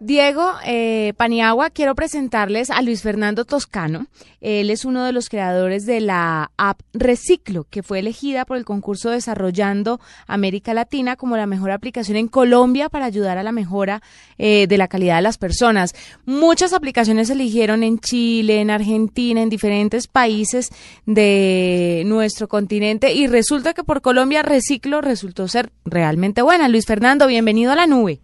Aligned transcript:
Diego 0.00 0.52
eh, 0.64 1.12
Paniagua, 1.16 1.70
quiero 1.70 1.96
presentarles 1.96 2.70
a 2.70 2.82
Luis 2.82 3.02
Fernando 3.02 3.44
Toscano. 3.44 4.06
Él 4.40 4.70
es 4.70 4.84
uno 4.84 5.04
de 5.04 5.12
los 5.12 5.28
creadores 5.28 5.86
de 5.86 6.00
la 6.00 6.52
app 6.56 6.80
Reciclo, 6.92 7.66
que 7.68 7.82
fue 7.82 7.98
elegida 7.98 8.44
por 8.44 8.58
el 8.58 8.64
concurso 8.64 9.10
Desarrollando 9.10 9.98
América 10.28 10.72
Latina 10.72 11.16
como 11.16 11.36
la 11.36 11.46
mejor 11.46 11.72
aplicación 11.72 12.16
en 12.16 12.28
Colombia 12.28 12.88
para 12.88 13.06
ayudar 13.06 13.38
a 13.38 13.42
la 13.42 13.50
mejora 13.50 14.00
eh, 14.38 14.68
de 14.68 14.78
la 14.78 14.86
calidad 14.86 15.16
de 15.16 15.22
las 15.22 15.36
personas. 15.36 15.96
Muchas 16.24 16.72
aplicaciones 16.72 17.26
se 17.26 17.32
eligieron 17.32 17.82
en 17.82 17.98
Chile, 17.98 18.60
en 18.60 18.70
Argentina, 18.70 19.42
en 19.42 19.48
diferentes 19.48 20.06
países 20.06 20.70
de 21.06 22.04
nuestro 22.06 22.46
continente 22.46 23.14
y 23.14 23.26
resulta 23.26 23.74
que 23.74 23.82
por 23.82 24.00
Colombia 24.00 24.42
Reciclo 24.42 25.00
resultó 25.00 25.48
ser 25.48 25.72
realmente 25.84 26.42
buena. 26.42 26.68
Luis 26.68 26.86
Fernando, 26.86 27.26
bienvenido 27.26 27.72
a 27.72 27.76
la 27.76 27.88
nube. 27.88 28.20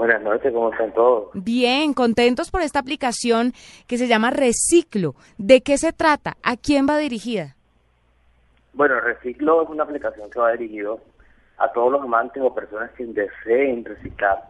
Buenas 0.00 0.22
noches, 0.22 0.50
¿cómo 0.54 0.72
están 0.72 0.94
todos? 0.94 1.28
Bien, 1.34 1.92
contentos 1.92 2.50
por 2.50 2.62
esta 2.62 2.78
aplicación 2.78 3.52
que 3.86 3.98
se 3.98 4.08
llama 4.08 4.30
Reciclo. 4.30 5.14
¿De 5.36 5.60
qué 5.60 5.76
se 5.76 5.92
trata? 5.92 6.38
¿A 6.42 6.56
quién 6.56 6.86
va 6.88 6.96
dirigida? 6.96 7.54
Bueno, 8.72 8.98
Reciclo 8.98 9.62
es 9.62 9.68
una 9.68 9.84
aplicación 9.84 10.30
que 10.30 10.38
va 10.38 10.52
dirigido 10.52 11.00
a 11.58 11.70
todos 11.72 11.92
los 11.92 12.00
amantes 12.00 12.42
o 12.42 12.54
personas 12.54 12.90
que 12.92 13.04
deseen 13.04 13.84
reciclar 13.84 14.48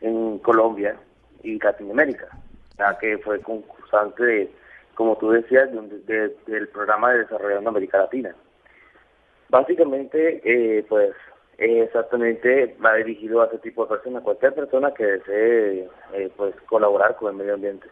en 0.00 0.38
Colombia 0.38 0.96
y 1.42 1.58
Latinoamérica, 1.58 2.28
ya 2.78 2.96
que 2.96 3.18
fue 3.18 3.38
concursante, 3.42 4.24
de, 4.24 4.50
como 4.94 5.18
tú 5.18 5.28
decías, 5.28 5.68
del 6.06 6.68
programa 6.68 7.12
de 7.12 7.18
Desarrollo 7.18 7.58
en 7.58 7.68
América 7.68 7.98
Latina. 7.98 8.34
Básicamente, 9.50 10.40
eh, 10.42 10.86
pues 10.88 11.12
exactamente 11.58 12.76
va 12.84 12.94
dirigido 12.94 13.42
a 13.42 13.46
ese 13.46 13.58
tipo 13.58 13.84
de 13.84 13.90
personas, 13.90 14.22
cualquier 14.22 14.54
persona 14.54 14.92
que 14.92 15.04
desee 15.04 15.88
eh, 16.12 16.30
pues 16.36 16.54
colaborar 16.68 17.16
con 17.16 17.30
el 17.30 17.36
medio 17.36 17.54
ambiente. 17.54 17.88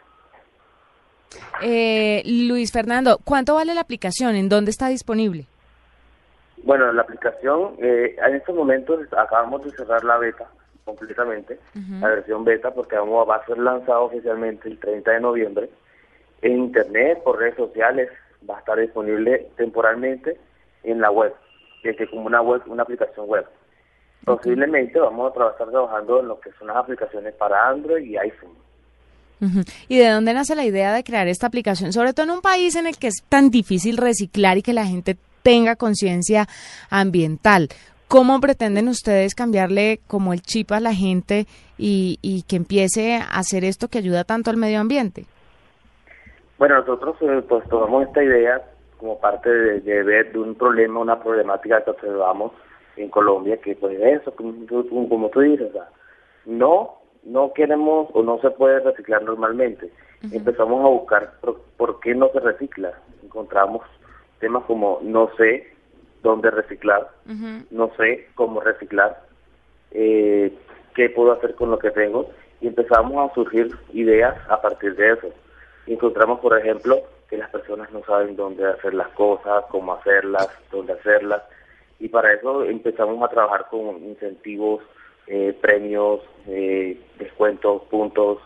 Eh, 1.63 2.23
Luis 2.25 2.73
Fernando, 2.73 3.19
¿cuánto 3.25 3.55
vale 3.55 3.75
la 3.75 3.81
aplicación? 3.81 4.37
¿En 4.37 4.49
dónde 4.49 4.71
está 4.71 4.89
disponible? 4.89 5.47
Bueno, 6.63 6.93
la 6.93 7.03
aplicación, 7.03 7.75
eh, 7.79 8.17
en 8.25 8.35
estos 8.37 8.55
momentos 8.55 9.01
acabamos 9.17 9.65
de 9.65 9.71
cerrar 9.73 10.05
la 10.05 10.19
beta 10.19 10.49
completamente, 10.85 11.59
la 12.01 12.09
versión 12.09 12.45
beta, 12.45 12.71
porque 12.71 12.97
vamos, 12.97 13.29
va 13.29 13.37
a 13.37 13.47
ser 13.47 13.57
lanzado 13.57 14.05
oficialmente 14.05 14.69
el 14.69 14.79
30 14.79 15.13
de 15.13 15.21
noviembre 15.21 15.71
en 16.43 16.59
internet, 16.59 17.23
por 17.25 17.39
redes 17.39 17.57
sociales, 17.57 18.11
va 18.49 18.57
a 18.57 18.59
estar 18.59 18.79
disponible 18.79 19.49
temporalmente 19.57 20.39
en 20.83 21.01
la 21.01 21.11
web 21.11 21.35
que 21.93 22.09
como 22.09 22.27
una 22.27 22.41
web, 22.41 22.63
una 22.67 22.83
aplicación 22.83 23.27
web. 23.27 23.45
Posiblemente 24.25 24.99
vamos 24.99 25.27
a 25.27 25.51
estar 25.51 25.69
trabajando 25.69 26.21
en 26.21 26.29
lo 26.29 26.41
que 26.41 26.51
son 26.59 26.69
las 26.69 26.77
aplicaciones 26.77 27.35
para 27.35 27.69
Android 27.69 28.05
y 28.05 28.17
iPhone. 28.17 28.65
¿Y 29.89 29.99
de 29.99 30.09
dónde 30.09 30.33
nace 30.33 30.55
la 30.55 30.65
idea 30.65 30.95
de 30.95 31.05
crear 31.05 31.29
esta 31.29 31.47
aplicación? 31.47 31.93
Sobre 31.93 32.15
todo 32.15 32.25
en 32.25 32.33
un 32.33 32.41
país 32.41 32.77
en 32.77 32.87
el 32.87 32.97
que 32.97 33.09
es 33.09 33.23
tan 33.29 33.51
difícil 33.51 33.99
reciclar 33.99 34.57
y 34.57 34.63
que 34.63 34.73
la 34.73 34.87
gente 34.87 35.19
tenga 35.43 35.77
conciencia 35.77 36.47
ambiental. 36.89 37.69
¿Cómo 38.09 38.41
pretenden 38.41 38.89
ustedes 38.89 39.35
cambiarle 39.35 40.01
como 40.07 40.33
el 40.33 40.41
chip 40.41 40.73
a 40.73 40.81
la 40.81 40.95
gente 40.95 41.47
y, 41.77 42.19
y, 42.23 42.43
que 42.43 42.57
empiece 42.57 43.17
a 43.17 43.39
hacer 43.39 43.65
esto 43.65 43.89
que 43.89 43.99
ayuda 43.99 44.25
tanto 44.25 44.51
al 44.51 44.57
medio 44.57 44.81
ambiente? 44.81 45.27
Bueno, 46.59 46.79
nosotros 46.79 47.17
eh, 47.21 47.43
pues 47.49 47.69
tomamos 47.69 48.07
esta 48.07 48.23
idea 48.23 48.63
como 48.99 49.19
parte 49.19 49.51
de, 49.51 50.03
ver 50.03 50.33
de 50.33 50.39
un 50.39 50.55
problema, 50.55 51.01
una 51.01 51.23
problemática 51.23 51.83
que 51.85 51.91
observamos 51.91 52.53
en 52.97 53.09
Colombia, 53.09 53.57
que 53.59 53.75
pues 53.75 53.99
eso, 54.01 54.35
como, 54.35 55.29
tú 55.31 55.41
dices, 55.41 55.73
no 56.47 56.99
no 57.25 57.53
queremos 57.55 58.09
o 58.13 58.23
no 58.23 58.39
se 58.41 58.51
puede 58.51 58.81
reciclar 58.81 59.23
normalmente. 59.23 59.91
Empezamos 60.31 60.85
a 60.85 60.89
buscar 60.89 61.33
por, 61.77 62.01
qué 62.01 62.15
no 62.15 62.29
se 62.33 62.41
recicla. 62.41 62.93
Encontramos 63.23 63.83
temas 64.41 64.65
como 64.65 65.01
no 65.03 65.31
sé 65.37 65.67
dónde 66.23 66.51
reciclar, 66.51 67.09
no 67.71 67.91
sé 67.97 68.29
cómo 68.35 68.61
reciclar, 68.61 69.23
eh, 69.91 70.53
qué 70.95 71.11
puedo 71.11 71.33
hacer 71.33 71.55
con 71.55 71.71
lo 71.71 71.79
que 71.79 71.91
tengo 71.91 72.31
y 72.61 72.69
empezamos 72.69 73.31
a 73.31 73.35
surgir 73.35 73.75
ideas 73.93 74.35
a 74.49 74.61
partir 74.61 74.97
de 74.97 75.13
eso. 75.13 75.29
Encontramos, 75.87 76.41
por 76.41 76.59
ejemplo, 76.59 77.03
que 77.35 77.39
las 77.39 77.51
personas 77.51 77.91
no 77.91 78.01
saben 78.05 78.37
dónde 78.37 78.65
hacer 78.65 78.95
las 78.95 79.09
cosas, 79.09 79.65
cómo 79.69 79.95
hacerlas, 79.95 80.49
dónde 80.71 80.93
hacerlas. 80.93 81.43
Y 81.99 82.09
para 82.09 82.33
eso 82.33 82.63
empezamos 82.63 83.21
a 83.25 83.29
trabajar 83.29 83.67
con 83.71 84.05
incentivos, 84.05 84.85
eh, 85.27 85.53
premios, 85.61 86.21
eh, 86.47 86.97
descuentos, 87.19 87.83
puntos, 87.91 88.39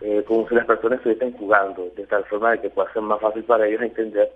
eh, 0.00 0.22
como 0.24 0.48
si 0.48 0.54
las 0.54 0.66
personas 0.66 0.98
estuviesen 0.98 1.32
jugando, 1.32 1.90
de 1.96 2.06
tal 2.06 2.24
forma 2.26 2.52
de 2.52 2.60
que 2.60 2.70
pueda 2.70 2.92
ser 2.92 3.02
más 3.02 3.20
fácil 3.20 3.42
para 3.42 3.66
ellos 3.66 3.82
entender 3.82 4.30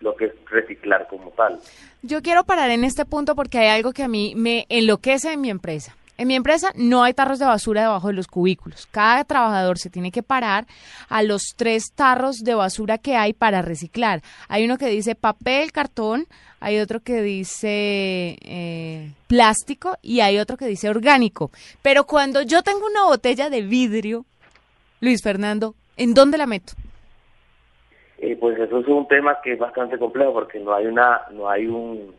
lo 0.00 0.16
que 0.16 0.24
es 0.24 0.32
reciclar 0.50 1.06
como 1.06 1.30
tal. 1.30 1.60
Yo 2.02 2.22
quiero 2.22 2.42
parar 2.42 2.70
en 2.70 2.82
este 2.82 3.04
punto 3.04 3.36
porque 3.36 3.58
hay 3.58 3.68
algo 3.68 3.92
que 3.92 4.02
a 4.02 4.08
mí 4.08 4.34
me 4.36 4.66
enloquece 4.68 5.32
en 5.32 5.40
mi 5.40 5.50
empresa. 5.50 5.94
En 6.16 6.28
mi 6.28 6.36
empresa 6.36 6.70
no 6.76 7.02
hay 7.02 7.12
tarros 7.12 7.40
de 7.40 7.46
basura 7.46 7.82
debajo 7.82 8.08
de 8.08 8.14
los 8.14 8.28
cubículos. 8.28 8.86
Cada 8.90 9.24
trabajador 9.24 9.78
se 9.78 9.90
tiene 9.90 10.12
que 10.12 10.22
parar 10.22 10.66
a 11.08 11.22
los 11.22 11.54
tres 11.56 11.92
tarros 11.94 12.44
de 12.44 12.54
basura 12.54 12.98
que 12.98 13.16
hay 13.16 13.32
para 13.32 13.62
reciclar. 13.62 14.20
Hay 14.48 14.64
uno 14.64 14.78
que 14.78 14.86
dice 14.86 15.16
papel, 15.16 15.72
cartón, 15.72 16.26
hay 16.60 16.78
otro 16.78 17.00
que 17.00 17.20
dice 17.20 18.38
eh, 18.42 19.10
plástico 19.26 19.96
y 20.02 20.20
hay 20.20 20.38
otro 20.38 20.56
que 20.56 20.66
dice 20.66 20.88
orgánico. 20.88 21.50
Pero 21.82 22.04
cuando 22.04 22.42
yo 22.42 22.62
tengo 22.62 22.86
una 22.86 23.04
botella 23.04 23.50
de 23.50 23.62
vidrio, 23.62 24.24
Luis 25.00 25.20
Fernando, 25.20 25.74
¿en 25.96 26.14
dónde 26.14 26.38
la 26.38 26.46
meto? 26.46 26.74
Eh, 28.18 28.36
pues 28.40 28.58
eso 28.58 28.78
es 28.78 28.86
un 28.86 29.08
tema 29.08 29.38
que 29.42 29.54
es 29.54 29.58
bastante 29.58 29.98
complejo 29.98 30.32
porque 30.32 30.60
no 30.60 30.72
hay 30.74 30.86
una, 30.86 31.22
no 31.32 31.50
hay 31.50 31.66
un 31.66 32.14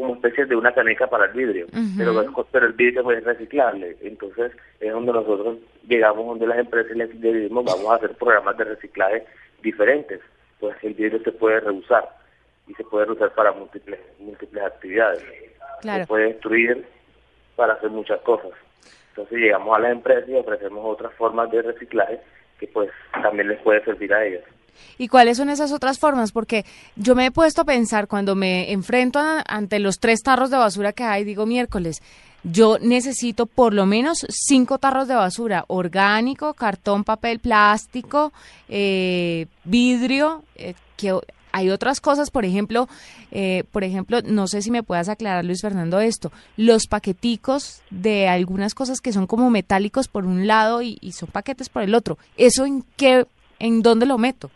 como 0.00 0.14
especie 0.14 0.46
de 0.46 0.56
una 0.56 0.72
caneca 0.72 1.06
para 1.06 1.26
el 1.26 1.32
vidrio, 1.32 1.66
pero, 1.96 2.44
pero 2.50 2.66
el 2.66 2.72
vidrio 2.72 3.10
es 3.10 3.24
reciclable. 3.24 3.96
Entonces 4.02 4.52
es 4.80 4.92
donde 4.92 5.12
nosotros 5.12 5.58
llegamos, 5.86 6.26
donde 6.26 6.46
las 6.46 6.58
empresas 6.58 6.96
les 6.96 7.20
decimos 7.20 7.64
vamos 7.64 7.90
a 7.90 7.96
hacer 7.96 8.14
programas 8.16 8.56
de 8.56 8.64
reciclaje 8.64 9.24
diferentes, 9.62 10.20
pues 10.58 10.76
el 10.82 10.94
vidrio 10.94 11.22
se 11.22 11.32
puede 11.32 11.60
reusar 11.60 12.08
y 12.66 12.74
se 12.74 12.84
puede 12.84 13.06
reusar 13.06 13.34
para 13.34 13.52
múltiples, 13.52 14.00
múltiples 14.18 14.64
actividades. 14.64 15.24
Se 15.82 16.06
puede 16.06 16.24
destruir 16.28 16.84
para 17.56 17.74
hacer 17.74 17.90
muchas 17.90 18.20
cosas. 18.20 18.52
Entonces 19.10 19.38
llegamos 19.38 19.76
a 19.76 19.80
las 19.80 19.92
empresas 19.92 20.28
y 20.28 20.34
ofrecemos 20.34 20.84
otras 20.84 21.12
formas 21.14 21.50
de 21.50 21.62
reciclaje 21.62 22.20
que 22.58 22.66
pues 22.68 22.90
también 23.22 23.48
les 23.48 23.58
puede 23.60 23.84
servir 23.84 24.12
a 24.14 24.24
ellas. 24.24 24.44
¿Y 24.98 25.08
cuáles 25.08 25.36
son 25.36 25.50
esas 25.50 25.72
otras 25.72 25.98
formas? 25.98 26.32
Porque 26.32 26.64
yo 26.96 27.14
me 27.14 27.26
he 27.26 27.30
puesto 27.30 27.62
a 27.62 27.64
pensar 27.64 28.08
cuando 28.08 28.34
me 28.34 28.72
enfrento 28.72 29.20
ante 29.46 29.78
los 29.78 29.98
tres 29.98 30.22
tarros 30.22 30.50
de 30.50 30.56
basura 30.56 30.92
que 30.92 31.04
hay, 31.04 31.24
digo 31.24 31.46
miércoles, 31.46 32.02
yo 32.42 32.78
necesito 32.80 33.46
por 33.46 33.74
lo 33.74 33.86
menos 33.86 34.26
cinco 34.30 34.78
tarros 34.78 35.08
de 35.08 35.14
basura, 35.14 35.64
orgánico, 35.68 36.54
cartón, 36.54 37.04
papel, 37.04 37.38
plástico, 37.38 38.32
eh, 38.68 39.46
vidrio, 39.64 40.42
eh, 40.56 40.74
que 40.96 41.14
hay 41.52 41.70
otras 41.70 42.00
cosas, 42.00 42.30
por 42.30 42.44
ejemplo, 42.44 42.88
eh, 43.30 43.64
por 43.72 43.84
ejemplo, 43.84 44.20
no 44.22 44.46
sé 44.46 44.62
si 44.62 44.70
me 44.70 44.82
puedas 44.82 45.08
aclarar, 45.08 45.44
Luis 45.44 45.60
Fernando, 45.60 46.00
esto, 46.00 46.32
los 46.56 46.86
paqueticos 46.86 47.82
de 47.90 48.28
algunas 48.28 48.74
cosas 48.74 49.00
que 49.00 49.12
son 49.12 49.26
como 49.26 49.50
metálicos 49.50 50.08
por 50.08 50.26
un 50.26 50.46
lado 50.46 50.80
y, 50.80 50.98
y 51.00 51.12
son 51.12 51.28
paquetes 51.28 51.68
por 51.68 51.82
el 51.82 51.94
otro, 51.94 52.18
¿eso 52.36 52.64
en 52.64 52.84
qué, 52.96 53.26
en 53.58 53.82
dónde 53.82 54.06
lo 54.06 54.16
meto? 54.16 54.50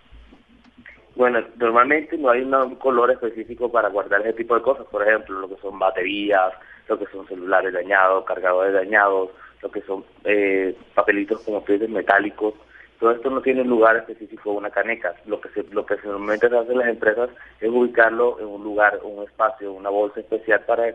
Bueno, 1.16 1.40
normalmente 1.56 2.18
no 2.18 2.30
hay 2.30 2.42
un 2.42 2.74
color 2.76 3.10
específico 3.12 3.70
para 3.70 3.88
guardar 3.88 4.20
ese 4.22 4.32
tipo 4.32 4.54
de 4.56 4.62
cosas, 4.62 4.86
por 4.86 5.06
ejemplo, 5.06 5.38
lo 5.40 5.48
que 5.48 5.60
son 5.60 5.78
baterías, 5.78 6.52
lo 6.88 6.98
que 6.98 7.06
son 7.06 7.26
celulares 7.28 7.72
dañados, 7.72 8.24
cargadores 8.24 8.74
dañados, 8.74 9.30
lo 9.62 9.70
que 9.70 9.80
son 9.82 10.04
eh, 10.24 10.76
papelitos 10.94 11.40
como 11.42 11.64
piezas 11.64 11.88
metálicos, 11.88 12.54
todo 12.98 13.12
esto 13.12 13.30
no 13.30 13.42
tiene 13.42 13.62
un 13.62 13.68
lugar 13.68 13.96
específico 13.96 14.52
una 14.52 14.70
caneca. 14.70 15.14
Lo 15.26 15.40
que 15.40 15.48
se, 15.50 15.62
lo 15.74 15.84
que 15.84 15.96
normalmente 16.04 16.48
se 16.48 16.56
hace 16.56 16.72
en 16.72 16.78
las 16.78 16.88
empresas 16.88 17.30
es 17.60 17.68
ubicarlo 17.68 18.38
en 18.40 18.46
un 18.46 18.64
lugar, 18.64 18.98
un 19.02 19.24
espacio, 19.24 19.72
una 19.72 19.90
bolsa 19.90 20.20
especial 20.20 20.60
para 20.66 20.94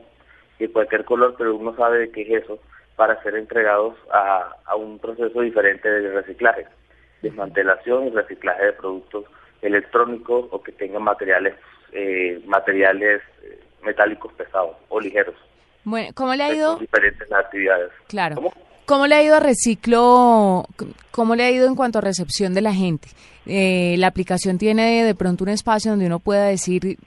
que 0.57 0.71
cualquier 0.71 1.05
color, 1.05 1.35
pero 1.37 1.55
uno 1.55 1.75
sabe 1.75 1.99
de 1.99 2.11
qué 2.11 2.21
es 2.23 2.43
eso, 2.43 2.59
para 2.95 3.21
ser 3.23 3.35
entregados 3.35 3.95
a, 4.11 4.55
a 4.65 4.75
un 4.75 4.99
proceso 4.99 5.41
diferente 5.41 5.89
de 5.89 6.11
reciclaje, 6.11 6.65
desmantelación 7.21 8.07
y 8.07 8.09
reciclaje 8.09 8.65
de 8.65 8.73
productos 8.73 9.25
electrónicos 9.61 10.45
o 10.51 10.61
que 10.61 10.71
tengan 10.71 11.03
materiales 11.03 11.55
eh, 11.91 12.41
materiales 12.45 13.21
eh, 13.43 13.59
metálicos 13.83 14.31
pesados 14.33 14.75
o 14.89 14.99
ligeros. 14.99 15.35
Bueno, 15.83 16.11
¿cómo 16.13 16.35
le 16.35 16.43
ha 16.43 16.53
ido? 16.53 16.77
diferentes 16.77 17.31
actividades. 17.31 17.91
Claro. 18.07 18.35
¿Cómo? 18.85 19.07
le 19.07 19.15
ha 19.15 19.23
ido 19.23 19.35
a 19.35 19.39
Reciclo? 19.39 20.65
¿Cómo 21.11 21.35
le 21.35 21.43
ha 21.43 21.51
ido 21.51 21.67
en 21.67 21.75
cuanto 21.75 21.99
a 21.99 22.01
recepción 22.01 22.53
de 22.53 22.61
la 22.61 22.73
gente? 22.73 23.07
Eh, 23.45 23.95
la 23.97 24.07
aplicación 24.07 24.57
tiene 24.57 25.03
de 25.03 25.15
pronto 25.15 25.43
un 25.43 25.49
espacio 25.49 25.91
donde 25.91 26.07
uno 26.07 26.19
pueda 26.19 26.45
decir 26.45 26.97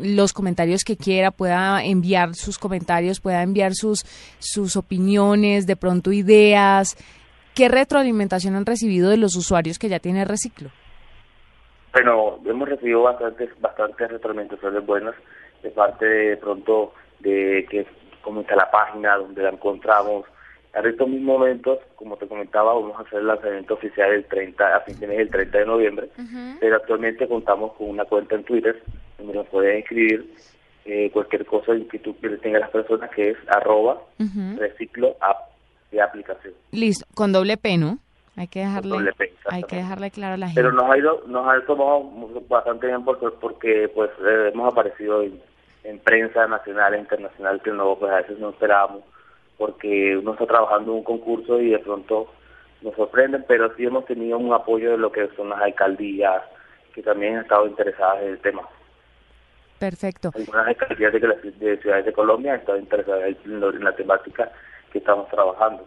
los 0.00 0.32
comentarios 0.32 0.82
que 0.84 0.96
quiera, 0.96 1.30
pueda 1.30 1.84
enviar 1.84 2.34
sus 2.34 2.58
comentarios, 2.58 3.20
pueda 3.20 3.42
enviar 3.42 3.74
sus, 3.74 4.04
sus 4.38 4.76
opiniones, 4.76 5.66
de 5.66 5.76
pronto 5.76 6.12
ideas. 6.12 6.96
¿Qué 7.54 7.68
retroalimentación 7.68 8.56
han 8.56 8.66
recibido 8.66 9.10
de 9.10 9.18
los 9.18 9.36
usuarios 9.36 9.78
que 9.78 9.88
ya 9.88 9.98
tiene 9.98 10.24
Reciclo? 10.24 10.70
Bueno, 11.92 12.38
hemos 12.46 12.68
recibido 12.68 13.02
bastantes, 13.02 13.50
bastantes 13.60 14.10
retroalimentaciones 14.10 14.84
buenas 14.86 15.14
de 15.62 15.70
parte 15.70 16.04
de 16.04 16.36
pronto 16.38 16.94
de 17.20 17.66
que 17.70 17.86
cómo 18.22 18.40
está 18.40 18.56
la 18.56 18.70
página, 18.70 19.16
donde 19.16 19.42
la 19.42 19.50
encontramos. 19.50 20.24
En 20.74 20.86
estos 20.86 21.06
mismos 21.06 21.38
momentos, 21.38 21.80
como 21.96 22.16
te 22.16 22.26
comentaba, 22.26 22.72
vamos 22.72 22.98
a 22.98 23.02
hacer 23.02 23.18
el 23.18 23.26
lanzamiento 23.26 23.74
oficial 23.74 24.10
el 24.10 24.24
30, 24.24 24.76
a 24.76 24.80
fines 24.80 25.00
del 25.00 25.28
30 25.28 25.58
de 25.58 25.66
noviembre, 25.66 26.08
pero 26.60 26.76
actualmente 26.76 27.28
contamos 27.28 27.74
con 27.74 27.90
una 27.90 28.06
cuenta 28.06 28.36
en 28.36 28.44
Twitter 28.44 28.82
donde 29.18 29.34
nos 29.34 29.46
pueden 29.48 29.78
escribir 29.78 30.32
eh, 30.86 31.10
cualquier 31.12 31.44
cosa 31.44 31.72
que 31.90 31.98
tú 31.98 32.14
tengas 32.40 32.62
las 32.62 32.70
personas, 32.70 33.10
que 33.10 33.30
es 33.30 33.36
arroba 33.48 34.00
reciclo 34.56 35.14
app 35.20 35.50
de 35.90 36.00
aplicación. 36.00 36.54
Listo, 36.70 37.04
con 37.14 37.32
doble 37.32 37.58
P, 37.58 37.76
¿no? 37.76 37.98
Hay 38.36 38.48
que 38.48 38.60
dejarle, 38.60 39.12
hay 39.50 39.62
que 39.64 39.76
dejarle 39.76 40.10
claro 40.10 40.34
a 40.34 40.36
la 40.38 40.46
gente. 40.46 40.62
Pero 40.62 40.72
nos 40.72 40.90
ha 40.90 40.96
ido, 40.96 41.22
nos 41.26 41.46
ha 41.46 41.60
tomado 41.66 42.10
bastante 42.48 42.86
bien 42.86 43.04
porque, 43.04 43.28
porque 43.40 43.90
pues 43.94 44.10
eh, 44.26 44.50
hemos 44.52 44.72
aparecido 44.72 45.22
en, 45.22 45.38
en, 45.84 45.98
prensa 45.98 46.46
nacional 46.46 46.94
e 46.94 46.98
internacional 47.00 47.60
que 47.60 47.70
no, 47.70 47.96
pues 47.96 48.10
a 48.10 48.16
veces 48.16 48.38
no 48.38 48.50
esperábamos 48.50 49.02
porque 49.58 50.16
uno 50.16 50.32
está 50.32 50.46
trabajando 50.46 50.92
en 50.92 50.98
un 50.98 51.04
concurso 51.04 51.60
y 51.60 51.70
de 51.70 51.78
pronto 51.78 52.32
nos 52.80 52.94
sorprenden, 52.96 53.44
pero 53.46 53.72
sí 53.76 53.84
hemos 53.84 54.06
tenido 54.06 54.38
un 54.38 54.52
apoyo 54.52 54.92
de 54.92 54.98
lo 54.98 55.12
que 55.12 55.28
son 55.36 55.50
las 55.50 55.60
alcaldías 55.60 56.42
que 56.94 57.02
también 57.02 57.36
han 57.36 57.42
estado 57.42 57.66
interesadas 57.66 58.22
en 58.22 58.28
el 58.30 58.38
tema. 58.38 58.62
Perfecto. 59.78 60.30
Algunas 60.34 60.68
alcaldías 60.68 61.12
de, 61.12 61.20
de 61.20 61.76
ciudades 61.78 62.06
de 62.06 62.12
Colombia 62.12 62.54
han 62.54 62.60
estado 62.60 62.78
interesadas 62.78 63.36
en 63.44 63.84
la 63.84 63.94
temática 63.94 64.50
que 64.90 64.98
estamos 64.98 65.28
trabajando. 65.28 65.86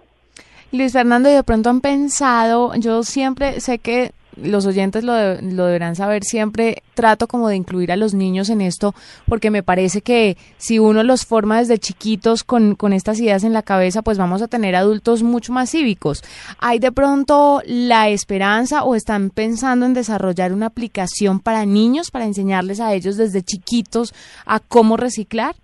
Luis 0.71 0.93
Fernando, 0.93 1.29
y 1.29 1.33
de 1.33 1.43
pronto 1.43 1.69
han 1.69 1.81
pensado, 1.81 2.73
yo 2.75 3.03
siempre 3.03 3.59
sé 3.61 3.79
que 3.79 4.11
los 4.41 4.65
oyentes 4.65 5.03
lo, 5.03 5.13
lo, 5.41 5.65
deberán 5.65 5.95
saber, 5.95 6.23
siempre 6.23 6.83
trato 6.93 7.27
como 7.27 7.47
de 7.47 7.55
incluir 7.55 7.91
a 7.91 7.95
los 7.95 8.13
niños 8.13 8.49
en 8.49 8.61
esto, 8.61 8.93
porque 9.27 9.51
me 9.51 9.63
parece 9.63 10.01
que 10.01 10.37
si 10.57 10.79
uno 10.79 11.03
los 11.03 11.25
forma 11.25 11.59
desde 11.59 11.77
chiquitos 11.77 12.43
con, 12.43 12.75
con 12.75 12.93
estas 12.93 13.19
ideas 13.19 13.43
en 13.43 13.53
la 13.53 13.63
cabeza, 13.63 14.01
pues 14.01 14.17
vamos 14.17 14.41
a 14.41 14.47
tener 14.47 14.75
adultos 14.75 15.23
mucho 15.23 15.53
más 15.53 15.71
cívicos. 15.71 16.23
¿Hay 16.59 16.79
de 16.79 16.91
pronto 16.91 17.61
la 17.65 18.09
esperanza 18.09 18.83
o 18.83 18.95
están 18.95 19.29
pensando 19.29 19.85
en 19.85 19.93
desarrollar 19.93 20.53
una 20.53 20.67
aplicación 20.67 21.39
para 21.39 21.65
niños, 21.65 22.11
para 22.11 22.25
enseñarles 22.25 22.79
a 22.79 22.93
ellos 22.93 23.17
desde 23.17 23.41
chiquitos 23.41 24.13
a 24.45 24.59
cómo 24.59 24.97
reciclar? 24.97 25.55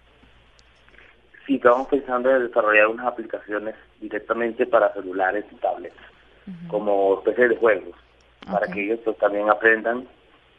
Sí, 1.46 1.56
estamos 1.56 1.88
pensando 1.88 2.30
en 2.30 2.48
desarrollar 2.48 2.88
unas 2.88 3.08
aplicaciones 3.08 3.76
directamente 4.02 4.66
para 4.66 4.92
celulares 4.94 5.46
y 5.52 5.56
tablets, 5.56 5.96
como 6.68 7.20
especie 7.20 7.50
de 7.50 7.56
juegos, 7.56 7.96
para 8.52 8.68
que 8.68 8.84
ellos 8.84 9.00
pues, 9.06 9.18
también 9.20 9.50
aprendan 9.50 10.08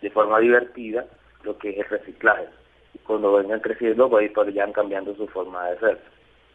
de 0.00 0.10
forma 0.10 0.38
divertida 0.38 1.04
lo 1.42 1.58
que 1.58 1.70
es 1.70 1.78
el 1.78 1.84
reciclaje. 1.84 2.46
Y 2.94 2.98
cuando 2.98 3.32
vengan 3.34 3.60
creciendo, 3.60 4.08
pues 4.08 4.32
vayan 4.32 4.72
cambiando 4.72 5.14
su 5.16 5.26
forma 5.26 5.68
de 5.70 5.78
ser, 5.78 6.00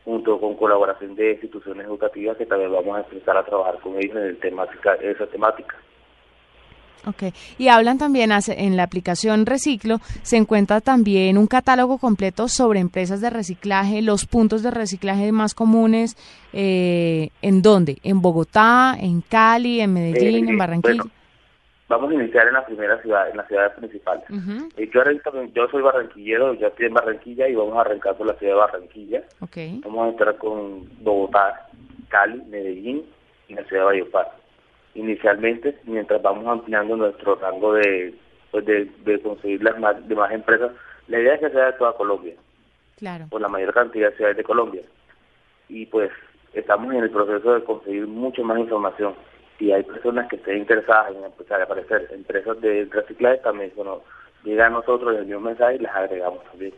junto 0.06 0.39
con 0.39 0.56
colaboración 0.56 1.16
de 1.16 1.34
instituciones 1.34 1.86
educativas 1.86 2.38
que 2.38 2.45
también 2.45 2.72
vamos 2.72 2.98
a 2.98 3.01
empezar 3.01 3.38
a 3.38 3.44
trabajar 3.44 3.80
con 3.81 3.98
ellos 3.98 4.16
en 4.16 4.24
el 4.24 4.39
temática, 4.39 4.94
esa 4.95 5.28
temática. 5.28 5.75
Ok, 7.07 7.33
y 7.57 7.69
hablan 7.69 7.98
también 7.98 8.31
en 8.31 8.75
la 8.75 8.83
aplicación 8.83 9.45
Reciclo, 9.45 10.00
se 10.24 10.36
encuentra 10.36 10.81
también 10.81 11.38
un 11.38 11.48
catálogo 11.48 11.98
completo 12.00 12.50
sobre 12.50 12.81
empresas 12.81 13.21
de 13.21 13.30
reciclaje, 13.30 14.01
los 14.01 14.25
puntos 14.25 14.62
de 14.62 14.71
reciclaje 14.71 15.31
más 15.31 15.54
comunes, 15.54 16.18
eh, 16.51 17.30
¿en 17.42 17.62
dónde? 17.62 17.98
¿En 18.04 18.21
Bogotá, 18.21 18.95
en 19.00 19.21
Cali, 19.21 19.80
en 19.80 19.94
Medellín, 19.94 20.50
en 20.50 20.56
eh, 20.56 20.57
Barranquilla? 20.57 21.04
vamos 21.89 22.12
a 22.12 22.15
iniciar 22.15 22.48
en 22.48 22.54
la 22.54 22.65
primera 22.65 23.01
ciudad, 23.01 23.30
en 23.30 23.38
las 23.38 23.48
ciudades 23.48 23.71
principales. 23.77 24.25
Eh, 24.75 24.89
yo, 24.94 25.01
yo 25.53 25.68
soy 25.69 25.81
barranquillero, 25.81 26.53
yo 26.56 26.68
estoy 26.68 26.88
en 26.88 26.94
Barranquilla 26.94 27.48
y 27.48 27.56
vamos 27.56 27.77
a 27.77 27.81
arrancar 27.81 28.18
por 28.18 28.27
la 28.27 28.33
ciudad 28.33 28.53
de 28.53 28.60
Barranquilla. 28.60 29.24
Okay. 29.39 29.80
Vamos 29.86 30.06
a 30.06 30.10
entrar 30.10 30.38
con 30.38 30.89
Bogotá, 31.01 31.69
Cali, 32.10 32.42
Medellín 32.50 33.06
y 33.48 33.53
la 33.53 33.63
ciudad 33.63 33.83
de 33.83 33.86
Valledupar 33.86 34.37
inicialmente, 34.97 35.77
mientras 35.85 36.21
vamos 36.21 36.47
ampliando 36.47 36.97
nuestro 36.97 37.35
rango 37.35 37.73
de, 37.73 38.13
pues 38.51 38.65
de, 38.65 39.21
conseguir 39.21 39.63
las 39.63 39.79
más, 39.79 40.07
de 40.07 40.15
más 40.15 40.31
empresas, 40.31 40.71
la 41.07 41.19
idea 41.19 41.35
es 41.35 41.39
que 41.39 41.49
sea 41.51 41.67
de 41.67 41.73
toda 41.73 41.94
Colombia, 41.94 42.33
claro. 42.97 43.27
por 43.29 43.39
la 43.39 43.47
mayor 43.47 43.73
cantidad 43.73 44.09
de 44.09 44.15
ciudades 44.17 44.38
de 44.38 44.44
Colombia. 44.44 44.81
Y 45.69 45.85
pues 45.85 46.11
estamos 46.53 46.94
en 46.94 47.03
el 47.03 47.11
proceso 47.11 47.53
de 47.53 47.63
conseguir 47.63 48.07
mucho 48.07 48.44
más 48.44 48.57
información. 48.59 49.13
Si 49.59 49.71
hay 49.71 49.83
personas 49.83 50.27
que 50.29 50.38
estén 50.38 50.57
interesadas 50.57 51.15
en 51.15 51.23
empezar 51.23 51.61
a 51.61 51.65
aparecer 51.65 52.07
empresas 52.11 52.59
de 52.61 52.85
reciclaje, 52.91 53.38
también 53.38 53.71
bueno, 53.75 54.01
llega 54.44 54.68
a 54.68 54.69
nosotros, 54.69 55.25
mismo 55.25 55.42
mensaje 55.42 55.75
y 55.75 55.80
las 55.80 55.95
agregamos 55.95 56.44
también. 56.45 56.74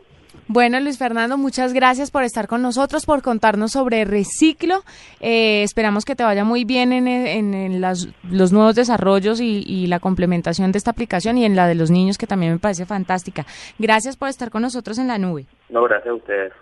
Bueno, 0.46 0.80
Luis 0.80 0.98
Fernando, 0.98 1.36
muchas 1.36 1.72
gracias 1.72 2.10
por 2.10 2.22
estar 2.22 2.46
con 2.48 2.62
nosotros, 2.62 3.06
por 3.06 3.22
contarnos 3.22 3.72
sobre 3.72 4.04
Reciclo. 4.04 4.82
Eh, 5.20 5.62
esperamos 5.62 6.04
que 6.04 6.16
te 6.16 6.24
vaya 6.24 6.44
muy 6.44 6.64
bien 6.64 6.92
en, 6.92 7.06
en, 7.08 7.80
los 7.80 8.52
nuevos 8.52 8.74
desarrollos 8.74 9.40
y, 9.40 9.62
y, 9.66 9.86
la 9.86 10.00
complementación 10.00 10.72
de 10.72 10.78
esta 10.78 10.90
aplicación 10.90 11.38
y 11.38 11.44
en 11.44 11.56
la 11.56 11.66
de 11.66 11.74
los 11.74 11.90
niños, 11.90 12.18
que 12.18 12.26
también 12.26 12.52
me 12.52 12.58
parece 12.58 12.86
fantástica. 12.86 13.44
Gracias 13.78 14.16
por 14.16 14.28
estar 14.28 14.50
con 14.50 14.62
nosotros 14.62 14.98
en 14.98 15.08
la 15.08 15.18
nube. 15.18 15.46
No, 15.68 15.82
gracias 15.84 16.08
a 16.08 16.14
ustedes. 16.14 16.52